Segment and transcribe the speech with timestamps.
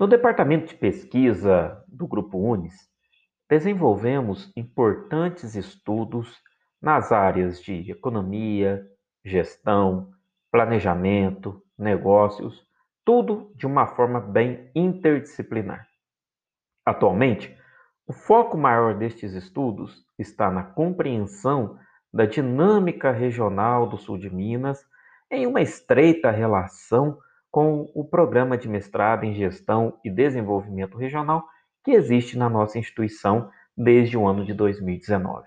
[0.00, 2.72] No departamento de pesquisa do Grupo Unis,
[3.50, 6.40] desenvolvemos importantes estudos
[6.80, 8.82] nas áreas de economia,
[9.22, 10.10] gestão,
[10.50, 12.66] planejamento, negócios,
[13.04, 15.86] tudo de uma forma bem interdisciplinar.
[16.82, 17.54] Atualmente,
[18.06, 21.78] o foco maior destes estudos está na compreensão
[22.10, 24.82] da dinâmica regional do sul de Minas
[25.30, 27.18] em uma estreita relação
[27.50, 31.44] com o programa de mestrado em Gestão e Desenvolvimento Regional
[31.82, 35.46] que existe na nossa instituição desde o ano de 2019.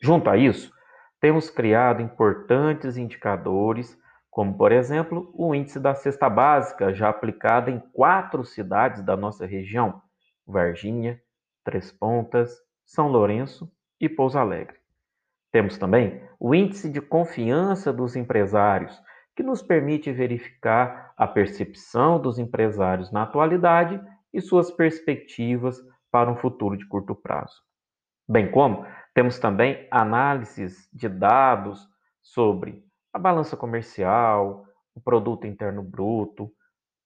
[0.00, 0.72] Junto a isso,
[1.20, 3.96] temos criado importantes indicadores,
[4.30, 9.46] como, por exemplo, o índice da cesta básica, já aplicado em quatro cidades da nossa
[9.46, 10.00] região:
[10.46, 11.20] Varginha,
[11.64, 14.76] Três Pontas, São Lourenço e Pouso Alegre.
[15.52, 19.00] Temos também o índice de confiança dos empresários,
[19.34, 24.00] que nos permite verificar a percepção dos empresários na atualidade
[24.32, 25.76] e suas perspectivas
[26.10, 27.62] para um futuro de curto prazo.
[28.28, 31.88] Bem como temos também análises de dados
[32.22, 36.52] sobre a balança comercial, o produto interno bruto, o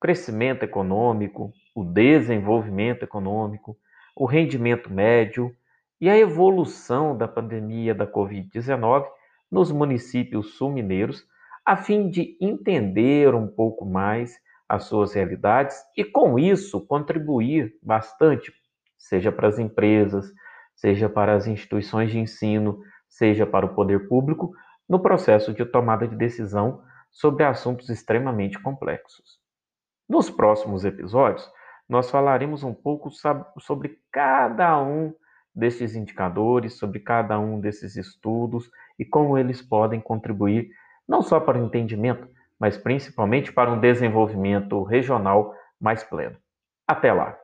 [0.00, 3.76] crescimento econômico, o desenvolvimento econômico,
[4.14, 5.54] o rendimento médio
[6.00, 9.06] e a evolução da pandemia da Covid-19
[9.50, 11.26] nos municípios sul-mineiros,
[11.66, 18.52] a fim de entender um pouco mais as suas realidades e, com isso, contribuir bastante,
[18.96, 20.32] seja para as empresas,
[20.76, 24.52] seja para as instituições de ensino, seja para o poder público,
[24.88, 29.40] no processo de tomada de decisão sobre assuntos extremamente complexos.
[30.08, 31.50] Nos próximos episódios,
[31.88, 33.10] nós falaremos um pouco
[33.58, 35.12] sobre cada um
[35.52, 40.70] desses indicadores, sobre cada um desses estudos e como eles podem contribuir
[41.08, 46.36] não só para o entendimento, mas principalmente para um desenvolvimento regional mais pleno.
[46.86, 47.38] Até lá!